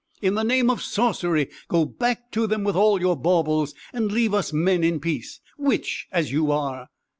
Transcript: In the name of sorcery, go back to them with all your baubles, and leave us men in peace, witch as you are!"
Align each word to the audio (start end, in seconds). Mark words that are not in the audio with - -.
In 0.19 0.33
the 0.33 0.41
name 0.41 0.71
of 0.71 0.81
sorcery, 0.81 1.47
go 1.67 1.85
back 1.85 2.31
to 2.31 2.47
them 2.47 2.63
with 2.63 2.75
all 2.75 2.99
your 2.99 3.15
baubles, 3.15 3.75
and 3.93 4.11
leave 4.11 4.33
us 4.33 4.51
men 4.51 4.83
in 4.83 4.99
peace, 4.99 5.39
witch 5.59 6.07
as 6.11 6.31
you 6.31 6.51
are!" 6.51 6.87